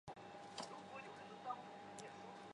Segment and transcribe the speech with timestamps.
[0.55, 0.65] 克
[0.97, 1.05] 雷
[1.43, 1.55] 莫。